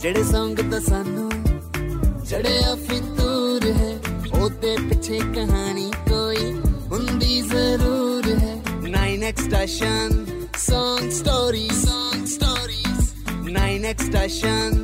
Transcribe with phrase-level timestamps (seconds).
[0.00, 1.30] ਜਿਹੜੇ ਸੰਗ ਤਾਂ ਸਾਨੂੰ
[2.24, 3.92] ਜੜਿਆ ਫਿਤੂਰ ਹੈ
[4.40, 6.52] ਉਹਦੇ ਪਿੱਛੇ ਕਹਾਣੀ ਕੋਈ
[6.90, 8.56] ਹੁੰਦੀ ਜ਼ਰੂਰ ਹੈ
[8.88, 10.24] 9x station
[10.60, 13.02] Song stories, song stories.
[13.48, 14.74] 9x station,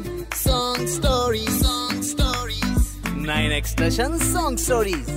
[0.42, 2.84] song stories, song stories.
[3.24, 5.10] 9x station, song stories.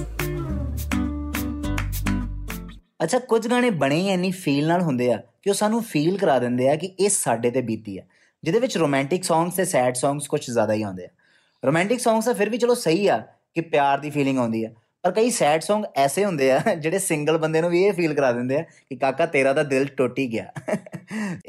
[3.04, 6.40] ਅੱਛਾ ਕੁਝ ਗਾਣੇ ਬਣੇ ਹੀ ਐਨੀ ਫੀਲ ਨਾਲ ਹੁੰਦੇ ਆ ਕਿ ਉਹ ਸਾਨੂੰ ਫੀਲ ਕਰਾ
[6.40, 8.04] ਦਿੰਦੇ ਆ ਕਿ ਇਹ ਸਾਡੇ ਤੇ ਬੀਤੀ ਆ
[8.44, 11.10] ਜਿਹਦੇ ਵਿੱਚ ਰੋਮਾਂਟਿਕ ਸੌਂਗਸ ਤੇ ਸੈਡ ਸੌਂਗਸ ਕੁਝ ਜ਼ਿਆਦਾ ਹੀ ਆਉਂਦੇ ਆ
[11.64, 13.18] ਰੋਮਾਂਟਿਕ ਸੌਂਗਸ ਤਾਂ ਫਿਰ ਵੀ ਚਲੋ ਸਹੀ ਆ
[13.56, 14.70] ਕਿ ਪਿਆਰ ਦੀ ਫੀਲਿੰਗ ਆਉਂਦੀ ਆ
[15.04, 18.32] ਪਰ ਕਈ ਸੈਡ ਸੌਂਗ ਐਸੇ ਹੁੰਦੇ ਆ ਜਿਹੜੇ ਸਿੰਗਲ ਬੰਦੇ ਨੂੰ ਵੀ ਇਹ ਫੀਲ ਕਰਾ
[18.32, 20.52] ਦਿੰਦੇ ਆ ਕਿ ਕਾਕਾ ਤੇਰਾ ਤਾਂ ਦਿਲ ਟੁੱਟ ਹੀ ਗਿਆ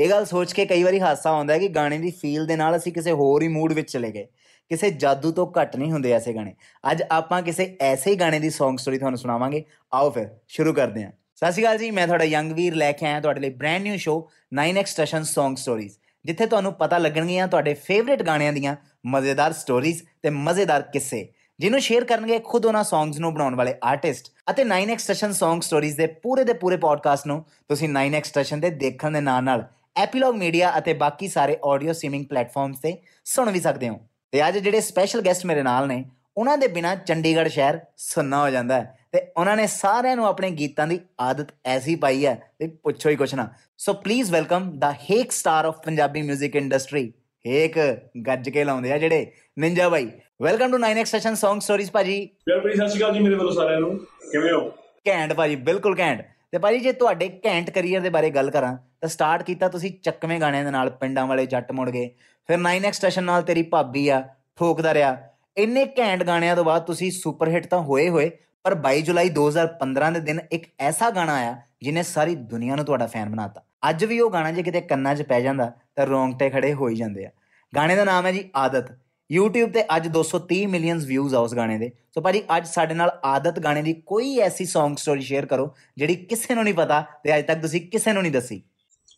[0.00, 2.76] ਇਹ ਗੱਲ ਸੋਚ ਕੇ ਕਈ ਵਾਰੀ ਹਾਸਾ ਆਉਂਦਾ ਹੈ ਕਿ ਗਾਣੇ ਦੀ ਫੀਲ ਦੇ ਨਾਲ
[2.76, 4.26] ਅਸੀਂ ਕਿਸੇ ਹੋਰ ਹੀ ਮੂਡ ਵਿੱਚ ਚਲੇ ਗਏ
[4.70, 6.54] ਕਿਸੇ ਜਾਦੂ ਤੋਂ ਘੱਟ ਨਹੀਂ ਹੁੰਦੇ ਐਸੇ ਗਾਣੇ
[6.90, 11.04] ਅੱਜ ਆਪਾਂ ਕਿਸੇ ਐਸੇ ਹੀ ਗਾਣੇ ਦੀ Song ਸਟੋਰੀ ਤੁਹਾਨੂੰ ਸੁਣਾਵਾਂਗੇ ਆਓ ਫਿਰ ਸ਼ੁਰੂ ਕਰਦੇ
[11.04, 13.82] ਹਾਂ ਸਤਿ ਸ਼੍ਰੀ ਅਕਾਲ ਜੀ ਮੈਂ ਤੁਹਾਡਾ ਯੰਗ ਵੀਰ ਲੈ ਕੇ ਆਇਆ ਤੁਹਾਡੇ ਲਈ brand
[13.82, 14.28] new show
[14.60, 20.30] 9x station Song stories ਜਿੱਥੇ ਤੁਹਾਨੂੰ ਪਤਾ ਲੱਗਣਗੀਆਂ ਤੁਹਾਡੇ ਫੇਵਰਿਟ ਗਾਣਿਆਂ ਦੀਆਂ ਮਜ਼ੇਦਾਰ ਸਟੋਰੀਜ਼ ਤੇ
[20.30, 25.30] ਮਜ਼ੇਦਾਰ ਕਿੱਸੇ, ਜਿਹਨੂੰ ਸ਼ੇਅਰ ਕਰਨਗੇ ਖੁਦ ਉਹਨਾਂ ਸੌਂਗਸ ਨੂੰ ਬਣਾਉਣ ਵਾਲੇ ਆਰਟਿਸਟ ਅਤੇ 9x ਸਟੇਸ਼ਨ
[25.30, 29.44] Song ਸਟੋਰੀਜ਼ ਦੇ ਪੂਰੇ ਦੇ ਪੂਰੇ ਪੋਡਕਾਸਟ ਨੂੰ ਤੁਸੀਂ 9x ਸਟੇਸ਼ਨ ਤੇ ਦੇਖਣ ਦੇ ਨਾਲ
[29.44, 29.64] ਨਾਲ
[29.96, 34.00] ਐਪੀਲੌਗ ਮੀਡੀਆ ਅਤੇ ਬਾਕੀ ਸਾਰੇ ਆਡੀਓ ਸਟ੍ਰੀਮਿੰਗ ਪਲੇਟਫਾਰਮਸ ਤੇ ਸੁਣ ਵੀ ਸਕਦੇ ਹੋ।
[34.30, 36.04] ਤੇ ਅੱਜ ਜਿਹੜੇ ਸਪੈਸ਼ਲ ਗੈਸਟ ਮੇਰੇ ਨਾਲ ਨੇ
[36.38, 40.50] ਉਹਨਾਂ ਦੇ ਬਿਨਾ ਚੰਡੀਗੜ੍ਹ ਸ਼ਹਿਰ ਸੁੰਨਾ ਹੋ ਜਾਂਦਾ ਹੈ। ਤੇ ਉਹਨਾਂ ਨੇ ਸਾਰਿਆਂ ਨੂੰ ਆਪਣੇ
[40.50, 44.92] ਗੀਤਾਂ ਦੀ ਆਦਤ ਐਸੀ ਪਾਈ ਹੈ ਤੇ ਪੁੱਛੋ ਹੀ ਕੁਛ ਨਾ। ਸੋ ਪਲੀਜ਼ ਵੈਲਕਮ ਦਾ
[44.92, 47.12] ਹੇਕ ਸਟਾਰ ਆਫ ਪੰਜਾਬੀ 뮤직 ਇੰਡਸਟਰੀ
[47.46, 47.78] ਹੇਕ
[48.26, 50.10] ਗੱਜ ਕੇ ਲਾਉਂਦੇ ਆ ਜਿਹੜੇ ਨਿੰਜਾ ਬਾਈ।
[50.42, 52.26] Welcome to 9x session Song stories ਭਾਜੀ।
[52.62, 53.98] ਭਰੀ ਸਤਿ ਸ਼੍ਰੀ ਅਕਾਲ ਜੀ ਮੇਰੇ ਵੱਲੋਂ ਸਾਰਿਆਂ ਨੂੰ।
[54.32, 54.72] ਕਿਵੇਂ ਹੋ?
[55.08, 59.08] ਘੈਂਟ ਭਾਜੀ ਬਿਲਕੁਲ ਘੈਂਟ। ਤੇ ਭਾਜੀ ਜੇ ਤੁਹਾਡੇ ਘੈਂਟ ਕੈਰੀਅਰ ਦੇ ਬਾਰੇ ਗੱਲ ਕਰਾਂ ਤਾਂ
[59.08, 62.10] ਸਟਾਰਟ ਕੀਤਾ ਤੁਸੀਂ ਚੱਕਵੇਂ ਗਾਣਿਆਂ ਦੇ ਨਾਲ ਪਿੰਡਾਂ ਵਾਲੇ ਜੱਟ ਮੁੜ ਗਏ।
[62.46, 64.28] ਫਿਰ 9x ਸਟੇਸ਼ਨ ਨਾਲ ਤੇਰੀ ਭਾਬੀ ਆ
[64.58, 65.16] ਠੋਕਦਾ ਰਿਹਾ।
[65.58, 68.30] ਇੰਨੇ ਘੈਂਟ ਗਾਣਿਆਂ ਤੋਂ ਬਾਅਦ ਤੁਸੀਂ ਸੁਪਰ ਹਿੱਟ ਤਾਂ ਹੋਏ ਹੋਏ,
[68.64, 73.06] ਪਰ 22 ਜੁਲਾਈ 2015 ਦੇ ਦਿਨ ਇੱਕ ਐਸਾ ਗਾਣਾ ਆਇਆ ਜਿਹਨੇ ਸਾਰੀ ਦੁਨੀਆ ਨੂੰ ਤੁਹਾਡਾ
[73.06, 76.72] ਫੈਨ ਬਣਾਤਾ। ਅੱਜ ਵੀ ਉਹ ਗਾਣਾ ਜੇ ਕਿਤੇ ਕੰਨਾਂ 'ਚ ਪੈ ਜਾਂਦਾ ਤਾਂ ਰੋਂਗਟੇ ਖੜੇ
[76.74, 77.30] ਹੋ ਹੀ ਜਾਂਦੇ ਆ।
[77.76, 78.90] ਗਾਣੇ ਦਾ ਨਾਮ ਹੈ ਜੀ ਆਦਤ।
[79.30, 83.18] YouTube ਤੇ ਅੱਜ 230 ਮਿਲੀਅਨਸ ਵਿਊਜ਼ ਆ ਉਸ ਗਾਣੇ ਦੇ। ਸੋ ਭਾਜੀ, ਅੱਜ ਸਾਡੇ ਨਾਲ
[83.24, 87.38] ਆਦਤ ਗਾਣੇ ਦੀ ਕੋਈ ਐਸੀ Song ਸਟੋਰੀ ਸ਼ੇਅਰ ਕਰੋ ਜਿਹੜੀ ਕਿਸੇ ਨੂੰ ਨਹੀਂ ਪਤਾ ਤੇ
[87.38, 88.62] ਅੱਜ ਤੱਕ ਤੁਸੀਂ ਕਿਸੇ ਨੂੰ ਨਹੀਂ ਦੱਸੀ।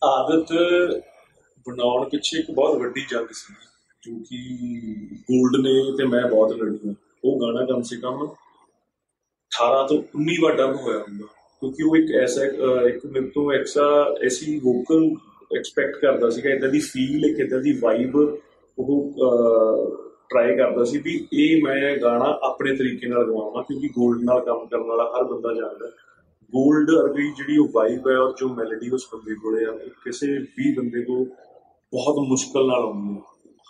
[0.04, 0.52] ਆਦਤ
[1.68, 3.54] ਬਣਾਉਣ ਪਿੱਛੇ ਇੱਕ ਬਹੁਤ ਵੱਡੀ ਜੰਗ ਸੀ।
[4.02, 4.36] ਕਿਉਂਕਿ
[5.14, 6.94] 골ਡ ਨੇ ਤੇ ਮੈਂ ਬਹੁਤ ਲੜੀ ਹਾਂ।
[7.24, 8.28] ਉਹ ਗਾਣਾ ਕਮ ਸੇ ਕਮ
[9.52, 11.26] 18 ਤੋਂ 19 ਵਾਰ ਡਬ ਹੋਇਆ ਹੁੰਦਾ
[11.60, 12.44] ਕਿਉਂਕਿ ਉਹ ਇੱਕ ਐਸਾ
[12.86, 15.10] ਇੱਕ ਮੇਰੇ ਤੋਂ ਐਕਸਾ ਐਸੀ ਵੋਕਲ
[15.56, 18.16] ਐਕਸਪੈਕਟ ਕਰਦਾ ਸੀਗਾ ਇਦਾਂ ਦੀ ਫੀਲ ਇੱਕ ਇਦਾਂ ਦੀ ਵਾਈਬ
[18.78, 19.12] ਉਹ
[20.30, 24.66] ਟਰਾਈ ਕਰਦਾ ਸੀ ਵੀ ਇਹ ਮੈਂ ਗਾਣਾ ਆਪਣੇ ਤਰੀਕੇ ਨਾਲ ਗਵਾਉਣਾ ਕਿਉਂਕਿ 골ਡ ਨਾਲ ਕੰਮ
[24.66, 25.86] ਕਰਨ ਵਾਲਾ ਹਰ ਬੰਦਾ ਜਾਣਦਾ
[26.52, 29.72] 골ਡ ਅਰਬੀ ਜਿਹੜੀ ਉਹ ਵਾਈਬ ਹੈ ਔਰ ਜੋ ਮੈਲੋਡੀ ਉਸ ਬੰਦੇ ਕੋਲੇ ਆ
[30.04, 31.24] ਕਿਸੇ ਵੀ ਬੰਦੇ ਕੋ
[31.92, 33.22] ਬਹੁਤ ਮੁਸ਼ਕਲ ਨਾਲ ਆਉਂਦੀ ਹੈ।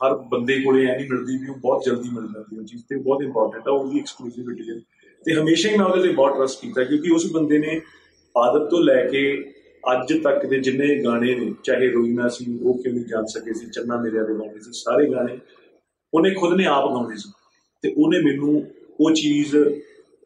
[0.06, 2.83] ਹਰ ਬੰਦੇ ਕੋਲੇ ਐ ਨਹੀਂ ਮਿਲਦੀ ਵੀ ਉਹ ਬਹੁਤ ਜਲਦੀ ਮਿਲ ਜਾਂਦੀ ਹੈ, ਉਹ ਚੀਜ਼
[2.88, 4.81] ਤੇ ਬਹੁਤ ਇੰਪੋਰਟੈਂਟ ਹੈ ਉਹਦੀ ਐਕਸਕਲੂਸਿਵਿਟੀ ਹੈ।
[5.25, 7.81] ਤੇ ਹਮੇਸ਼ਾ ਹੀ ਮੈਂ ਉਹਦੇ ਤੇ ਬਹੁਤ ਟਰਸਟ ਕੀਤਾ, ਕਿਉਂਕਿ ਉਸ ਬੰਦੇ ਨੇ
[8.37, 9.53] ਆਦਤ ਤੋਂ ਲੈ ਕੇ
[9.93, 13.66] ਅੱਜ ਤੱਕ ਦੇ ਜਿੰਨੇ ਗਾਣੇ ਨੇ, ਚਾਹੇ ਰੋਈਨਾ ਸੀ, ਉਹ ਕਿਉਂ ਨਹੀਂ ਜਾਣ ਸਕੇ ਸੀ,
[13.66, 15.39] ਚੰਨਾ ਮੇਰਿਆ ਦੇ ਗਾਣੇ ਸੀ, ਸਾਰੇ ਗਾਣੇ,
[16.15, 17.33] ਉਹਨੇ ਖੁਦ ਨੇ ਆਪ ਗਾਉਣੇ ਸੀ।
[17.83, 18.66] ਤੇ ਉਹਨੇ ਮੈਨੂੰ
[19.00, 19.56] ਉਹ ਚੀਜ਼,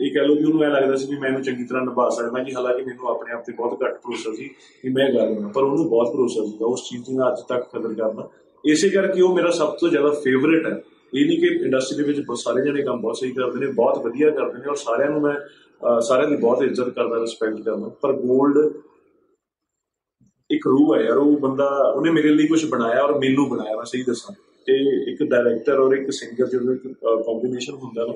[0.01, 2.43] ਇਹ ਕਹਿ ਲਓ ਵੀ ਉਹਨੂੰ ਐ ਲੱਗਦਾ ਸੀ ਵੀ ਮੈਂ ਇਹਨੂੰ ਚੰਗੀ ਤਰ੍ਹਾਂ ਨਿਭਾ ਸਕਦਾ
[2.43, 4.49] ਕਿ ਹਾਲਾਂਕਿ ਮੈਨੂੰ ਆਪਣੇ ਆਪ ਤੇ ਬਹੁਤ ਘੱਟ ਭਰੋਸਾ ਸੀ
[4.83, 7.77] ਕਿ ਮੈਂ ਗਾ ਲਵਾਂ, ਪਰ ਉਹਨੂੰ ਬਹੁਤ ਭਰੋਸਾ ਸੀਗਾ, ਉਸ ਚੀਜ਼ ਦੀ ਮੈਂ ਅੱਜ ਤੱਕ
[7.77, 8.29] ਕਦਰ ਕਰਦਾ।
[8.65, 10.83] ਇਸੇ ਕਰਕੇ ਉਹ ਮੇਰਾ ਸਭ ਤੋਂ ਜ਼ਿਆਦਾ ਫੇਵਰਿਟ ਹੈ।
[11.15, 14.05] ਇਹ ਨਹੀਂ ਕਿ ਇੰਡਸਟਰੀ ਦੇ ਵਿੱਚ ਬਹੁਤ ਸਾਰੇ ਜਣੇ ਕੰਮ ਬਹੁਤ ਸਹੀ ਕਰਦੇ ਨੇ, ਬਹੁਤ
[14.05, 18.11] ਵਧੀਆ ਕਰਦੇ ਨੇ ਔਰ ਸਾਰਿਆਂ ਨੂੰ ਮੈਂ ਸਾਰਿਆਂ ਦੀ ਬਹੁਤ ਇੱਜ਼ਤ ਕਰਦਾ ਰਿਸਪੈਕਟ ਕਰਦਾ। ਪਰ
[18.11, 18.73] 골ਡ
[20.51, 21.67] ਇੱਕ ਰੂਹ ਹੈ ਯਾਰ, ਉਹ ਬੰਦਾ,
[21.97, 24.35] ਉਹਨੇ ਮੇਰੇ ਲਈ ਕੁਝ ਬਣਾਇਆ ਔਰ ਮੈਨੂੰ ਬਣਾਇਆ, ਮੈਂ ਸਹੀ ਦੱਸਾਂ।
[24.67, 24.75] ਤੇ
[25.13, 26.83] ਇੱਕ ਡਾਇਰੈਕਟਰ ਔਰ ਇੱਕ ਸਿੰਗਰ ਜਦੋਂ ਇੱਕ
[27.27, 28.15] ਕੰਬੀਨੇਸ਼ਨ ਹੁੰਦਾ ਨਾ,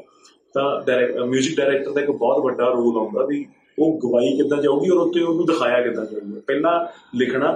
[0.54, 3.44] ਤਾਂ ਮਿਊਜ਼ਿਕ ਡਾਇਰੈਕਟਰ ਦਾ ਇੱਕ ਬਹੁਤ ਵੱਡਾ ਰੋਲ ਆਉਂਦਾ ਵੀ
[3.78, 6.72] ਉਹ ਗਵਾਈ ਕਿੱਦਾਂ ਜਾਊਗੀ ਔਰ ਉੱਤੇ ਉਹਨੂੰ ਦਿਖਾਇਆ ਕਿੱਦਾਂ ਜਾਊਗਾ। ਪਹਿਲਾਂ
[7.19, 7.53] ਲਿਖਣਾ,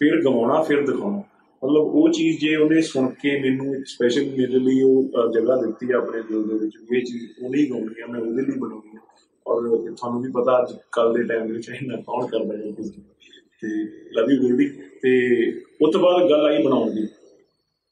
[0.00, 1.22] ਫਿਰ ਗਵਾਉਣਾ, ਫਿਰ ਦਿਖਾਉਣਾ।
[1.64, 5.56] ਮਤਲਬ ਉਹ ਚੀਜ਼ ਜੇ ਉਹਨੇ ਸੁਣ ਕੇ ਮੈਨੂੰ ਇੱਕ ਸਪੈਸ਼ਲ ਮੇਰੇ ਲਈ ਉਹ ਅ, ਜਗ੍ਹਾ
[5.56, 8.42] ਦਿੱਤੀ ਹੈ ਆਪਣੇ ਦਿਲ ਦੇ ਵਿੱਚ ਵੀ ਇਹ ਚੀਜ਼ ਉਹਨੇ ਹੀ ਗਾਉਣੀ ਆ ਮੈਂ ਉਹਦੇ
[8.42, 9.00] ਲਈ ਬਣਾਉਣੀ ਆ।
[9.46, 12.92] ਔਰ ਤੁਹਾਨੂੰ ਵੀ ਪਤਾ ਅੱਜ ਕੱਲ ਦੇ ਟਾਈਮ ਦੇ ਵਿੱਚ ਇਹਨਾਂ ਕੌਣ ਕਰਦਾ ਹੈ ਕਿਸੇ
[12.98, 13.04] ਨੂੰ।
[13.62, 13.68] ਤੇ
[14.12, 14.68] ਲਵ ਯੂ ਬੇਬੀ
[15.02, 15.12] ਤੇ
[15.82, 17.06] ਉਸ ਤੋਂ ਬਾਅਦ ਗੱਲ ਆਈ ਬਣਾਉਣ ਦੀ।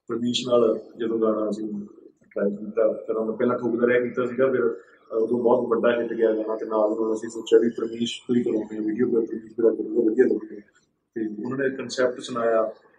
[0.09, 1.69] ਪਰਮੇਸ਼ ਨਾਲ ਜਦੋਂ ਗਾਣਾ ਅਸੀਂ
[2.31, 6.13] ਟਰਾਈ ਕੀਤਾ ਕਰਨ ਤੋਂ ਪਹਿਲਾਂ ਠੋਕਦਾ ਰਿਹਾ ਕੀਤਾ ਸੀਗਾ ਫਿਰ ਅਹ, ਉਦੋਂ ਬਹੁਤ ਵੱਡਾ ਹਿੱਟ
[6.13, 9.21] ਗਿਆ ਗਾਣਾ ਤੇ ਨਾਲ ਉਹਨਾਂ ਅਸੀਂ ਸੋਚਿਆ ਵੀ ਪਰਮੇਸ਼ ਤੋਂ ਹੀ ਕਰਾਉਂਦੇ ਹਾਂ ਵੀਡੀਓ ਪਰ
[9.21, 10.61] ਪਰਮੇਸ਼ ਦਾ ਕਰੂਗਾ ਵਧੀਆ ਲੱਗੂਗਾ
[11.15, 12.92] ਤੇ ਉਹਨਾਂ ਨੇ ਕਨਸੈਪਟ ਸੁਣਾਇਆ। ਸ- ਅਹ,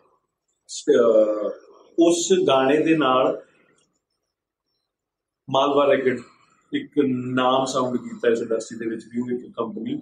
[1.97, 3.41] ਉਸ ਗਾਣੇ ਦੇ ਨਾਲ
[5.49, 6.19] ਮਾਲਵਾ ਰੈਕਡ
[6.73, 6.99] ਇੱਕ
[7.33, 10.01] ਨਾਮ ਸਾਊਂਡ ਕੀਤਾ ਇਸ ਇੰਡਸਟਰੀ ਦੇ ਵਿੱਚ ਵੀ ਉਹ ਇੱਕ ਕੰਪਨੀ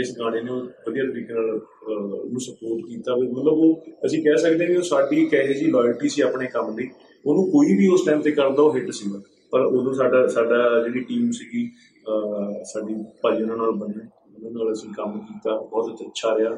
[0.00, 4.22] ਇਸ ਗਾਣੇ ਨੇ ਉਹ ਵਧੀਆ ਤਰੀਕੇ ਨਾਲ ਅਹ, ਉਹਨੂੰ ਸਪੋਰਟ ਕੀਤਾ ਵੀ ਮਤਲਬ ਉਹ ਅਸੀਂ
[4.24, 6.90] ਕਹਿ ਸਕਦੇ ਹਾਂ ਕਿ ਉਹ ਸਾਡੀ ਇੱਕ ਇਹੋ ਜਿਹੀ ਲਾਇਲਟੀ ਸੀ ਆਪਣੇ ਕੰਮ ਦੀ।
[7.26, 9.20] ਉਹਨੂੰ ਕੋਈ ਵੀ ਉਸ ਟਾਈਮ ਤੇ ਕਰਦਾ ਉਹ ਹਿੱਟ ਸੀਗਾ।
[9.52, 11.70] ਪਰ ਉਦੋਂ ਸਾਡਾ ਸਾਡਾ ਜਿਹੜੀ ਟੀਮ ਸੀਗੀ
[12.08, 13.94] ਅਹ, ਸਾਡੀ ਭਾਈ ਉਹਨਾਂ ਨਾਲ ਬਣੀ
[14.36, 16.50] ਉਹਨਾਂ ਨਾਲ ਅਸੀਂ ਕੰਮ ਕੀਤਾ ਬਹੁਤ ਅੱਛਾ ਰਿਹਾ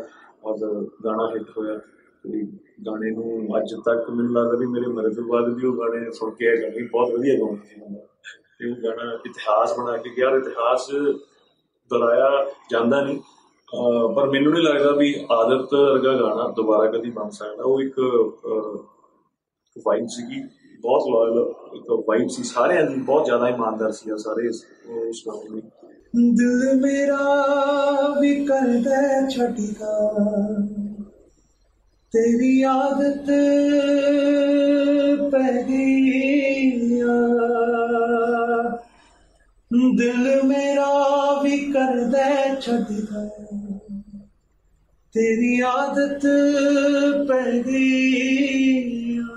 [0.45, 1.98] ਔਰ ਗਾਣਾ ਹਿੱਟ ਹੋਇਆ। ਤੇ
[2.87, 6.31] ਗਾਣੇ ਨੂੰ ਅੱਜ ਤੱਕ ਮੈਨੂੰ ਲੱਗਦਾ ਵੀ ਮੇਰੇ ਮਰਨ ਤੋਂ ਬਾਅਦ ਵੀ ਉਹ ਗਾਣੇ ਸੁਣ
[6.31, 8.01] ਕੇ ਇਹ ਗਾਣੇ ਬਹੁਤ ਵਧੀਆ ਗਾਉਂਦੇ ਸੀ ਬੰਦਾ।
[8.59, 10.87] ਤੇ ਉਹ ਗਾਣਾ ਇਤਿਹਾਸ ਬਣਾ ਕੇ ਗਿਆ ਔਰ ਇਤਿਹਾਸ
[11.91, 17.29] ਦੁਹਰਾਇਆ ਜਾਂਦਾ ਨਹੀਂ। ਅਹ ਪਰ ਮੈਨੂੰ ਨਹੀਂ ਲੱਗਦਾ ਵੀ ਆਦਤ ਵਰਗਾ ਗਾਣਾ ਦੁਬਾਰਾ ਕਦੀ ਬਣ
[17.29, 18.01] ਸਕਦਾ। ਉਹ ਇੱਕ
[19.87, 20.43] ਵਾਈਬ ਸੀਗੀ,
[20.81, 25.55] ਬਹੁਤ ਲਾਇਲ ਇੱਕ ਵਾਈਬ ਸੀ। ਸਾਰਿਆਂ ਦੀ ਬਹੁਤ ਜ਼ਿਆਦਾ ਇਮਾਨਦਾਰ ਸੀ ਸਾਰੇ ਇਸ, ਉਸ ਕੰਮ
[25.55, 25.63] ਲਈ
[26.33, 27.19] ਦਿਲ ਮੇਰਾ
[28.21, 30.15] ਵੀ ਕਰਦਾ ਛੱਡਦਾ
[32.13, 33.27] ਤੇਰੀ ਆਦਤ
[35.33, 37.17] ਪੈ ਗਈ ਆ
[39.99, 40.87] ਦਿਲ ਮੇਰਾ
[41.43, 43.29] ਵੀ ਕਰਦਾ ਛੱਡਦਾ
[45.15, 46.27] ਤੇਰੀ ਆਦਤ
[47.29, 49.37] ਪੈ ਗਈ ਆ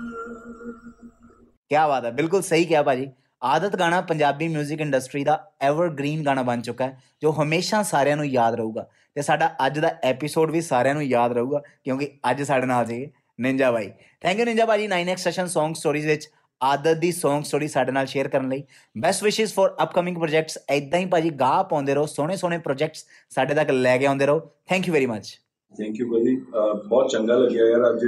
[1.70, 3.10] ਕੀ ਬਾਤ ਹੈ, ਬਿਲਕੁਲ ਸਹੀ ਕਿਹਾ ਭਾਜੀ।
[3.42, 8.26] ਆਦਤ ਗਾਣਾ ਪੰਜਾਬੀ 뮤직 ਇੰਡਸਟਰੀ ਦਾ ਐਵਰਗ੍ਰੀਨ ਗਾਣਾ ਬਣ ਚੁੱਕਾ ਹੈ, ਜੋ ਹਮੇਸ਼ਾ ਸਾਰਿਆਂ ਨੂੰ
[8.26, 12.66] ਯਾਦ ਰਹੂਗਾ। ਤੇ ਸਾਡਾ ਅੱਜ ਦਾ ਐਪੀਸੋਡ ਵੀ ਸਾਰਿਆਂ ਨੂੰ ਯਾਦ ਰਹੂਗਾ, ਕਿਉਂਕਿ ਅੱਜ ਸਾਡੇ
[12.66, 13.10] ਨਾਲ ਜੀ
[13.40, 16.30] ਨਿੰਜਾ ਬਾਈ। ਥੈਂਕ ਯੂ ਨਿੰਜਾ ਬਾਜੀ 9x ਸੈਸ਼ਨ Song ਸਟੋਰੀਜ਼ ਵਿੱਚ
[16.62, 18.64] ਆਦਤ ਦੀ Song ਸਟੋਰੀ ਸਾਡੇ ਨਾਲ ਸ਼ੇਅਰ ਕਰਨ ਲਈ।
[18.98, 23.54] ਬੈਸਟ ਵਿਸ਼ੇਸ ਫॉर ਅਪਕਮਿੰਗ ਪ੍ਰੋਜੈਕਟਸ ਐਦਾਂ ਹੀ ਭਾਜੀ ਗਾਹ ਪਾਉਂਦੇ ਰਹੋ, ਸੋਹਣੇ ਸੋਹਣੇ ਪ੍ਰੋਜੈਕਟਸ ਸਾਡੇ
[23.54, 25.40] ਤੱਕ ਲੈ ਕੇ ਆਉਂਦੇ ਰਹੋ। Thank you very much
[25.78, 28.04] thank you ਭਾਜੀ। ਅਹ ਬਹੁਤ ਚੰਗਾ ਲੱਗਿਆ ਯਾਰ ਅੱਜ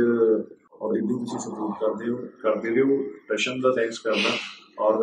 [0.83, 4.31] ਔਰ ਇਦਾਂ ਤੁਸੀਂ ਸਪੋਰਟ ਕਰਦੇ ਹੋ, ਕਰਦੇ ਰਹੋ। ਰਸ਼ਨ ਦਾ ਥੈਂਕਸ ਕਰਦਾ
[4.79, 4.97] ਔਰ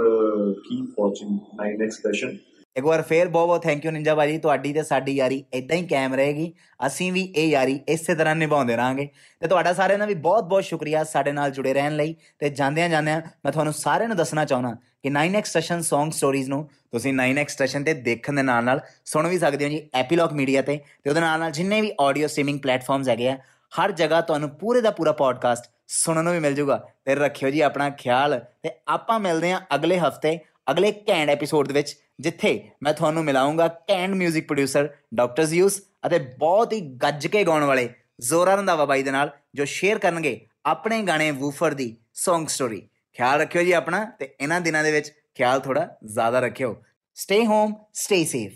[0.53, 2.37] ਕੀਪ ਵਾਚਿੰਗ 9x ਸੈਸ਼ਨ
[2.77, 5.87] ਇੱਕ ਵਾਰ ਫੇਰ ਬਹੁਤ ਬਹੁਤ ਥੈਂਕ ਯੂ ਨਿੰਜਾ ਬਾਜੀ ਤੁਹਾਡੀ ਤੇ ਸਾਡੀ ਯਾਰੀ ਇਦਾਂ ਹੀ
[5.87, 6.53] ਕਾਇਮ ਰਹੇਗੀ।
[6.87, 9.07] ਅਸੀਂ ਵੀ ਇਹ ਯਾਰੀ ਇਸੇ ਤਰ੍ਹਾਂ ਨਿਭਾਉਂਦੇ ਰਾਂਗੇ
[9.39, 12.89] ਤੇ ਤੁਹਾਡਾ ਸਾਰਿਆਂ ਦਾ ਵੀ ਬਹੁਤ ਬਹੁਤ ਸ਼ੁਕਰੀਆ ਸਾਡੇ ਨਾਲ ਜੁੜੇ ਰਹਿਣ ਲਈ। ਤੇ ਜਾਂਦਿਆਂ
[12.89, 17.47] ਜਾਂਦਿਆਂ ਮੈਂ ਤੁਹਾਨੂੰ ਸਾਰਿਆਂ ਨੂੰ ਦੱਸਣਾ ਚਾਹੁੰਦਾ ਕਿ 9x ਸੈਸ਼ਨ Song ਸਟੋਰੀਜ਼ ਨੂੰ ਤੁਸੀਂ 9x
[17.47, 21.09] ਸਟੇਸ਼ਨ ਤੇ ਦੇਖਣ ਦੇ ਨਾਲ ਨਾਲ ਸੁਣ ਵੀ ਸਕਦੇ ਹੋ ਜੀ ਐਪੀਲੌਗ ਮੀਡੀਆ ਤੇ। ਤੇ
[21.09, 23.37] ਉਹਦੇ ਨਾਲ ਨਾਲ ਜਿੰਨੇ ਵੀ ਆਡੀਓ ਸਟ੍ਰੀਮਿੰਗ ਪਲੇਟਫਾਰਮਸ ਹੈਗੇ ਆ,
[23.71, 27.61] ਹਰ ਜਗ੍ਹਾ ਤੁਹਾਨੂੰ ਪੂਰੇ ਦਾ ਪੂਰਾ ਪੋਡਕਾਸਟ ਸੁਣਨ ਨੂੰ ਵੀ ਮਿਲ ਜਾਊਗਾ ਤੇ ਰੱਖਿਓ ਜੀ
[27.61, 30.39] ਆਪਣਾ ਖਿਆਲ। ਤੇ ਆਪਾਂ ਮਿਲਦੇ ਹਾਂ ਅਗਲੇ ਹਫ਼ਤੇ,
[30.71, 36.19] ਅਗਲੇ ਘੈਂਟ ਐਪੀਸੋਡ ਦੇ ਵਿੱਚ ਜਿੱਥੇ ਮੈਂ ਤੁਹਾਨੂੰ ਮਿਲਾਉਂਗਾ ਕੈਂਡ 뮤직 ਪ੍ਰੋਡਿਊਸਰ ਡਾਕਟਰ ਜ਼ਿਊਸ ਅਤੇ
[36.19, 41.01] ਬਹੁਤ ਹੀ ਗੱਜ ਕੇ ਗਾਉਣ ਵਾਲੇ ਜ਼ੋਰਾ ਰੰਧਾਵਾ ਬਾਈ ਦੇ ਨਾਲ, ਜੋ ਸ਼ੇਅਰ ਕਰਨਗੇ ਆਪਣੇ
[41.01, 45.59] ਗਾਣੇ ਵੂਫਰ ਦੀ Song ਸਟੋਰੀ ਖਿਆਲ ਰੱਖਿਓ ਜੀ ਆਪਣਾ ਤੇ ਇਹਨਾਂ ਦਿਨਾਂ ਦੇ ਵਿੱਚ ਖਿਆਲ
[45.59, 46.83] ਥੋੜਾ ਜ਼ਿਆਦਾ ਰੱਖਿਓ।
[47.15, 48.53] ਸਟੇ ਹੋਮ ਸਟੇ ਸੇਫ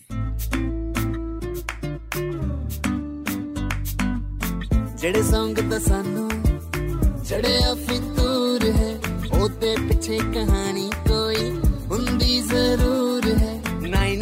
[4.97, 6.29] ਜਿਹੜੇ ਸੰਗ ਤਾਂ ਸਾਨੂੰ
[7.23, 8.99] ਚੜਿਆ ਫਿਤੂਰ ਹੈ
[9.39, 11.51] ਉਹਦੇ ਪਿੱਛੇ ਕਹਾਣੀ ਕੋਈ
[11.91, 13.14] ਹੁੰਦੀ ਜ਼ਰੂਰ। ਹੈ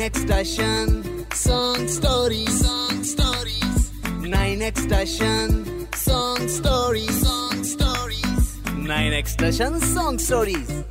[0.04, 3.92] 9X Station, song stories, song stories.
[4.20, 8.60] 9X Station, song stories, song stories.
[8.66, 10.84] 9X Station, song stories.